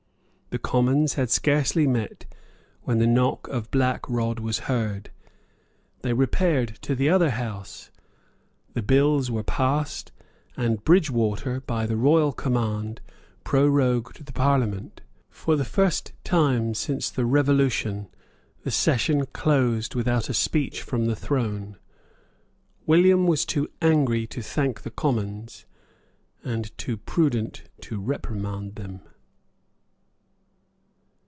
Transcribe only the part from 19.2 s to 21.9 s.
closed without a speech from the throne.